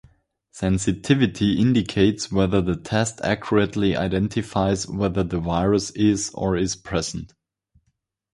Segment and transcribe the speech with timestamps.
[0.49, 7.33] Sensitivity indicates whether the test accurately identifies whether the virus is or is present.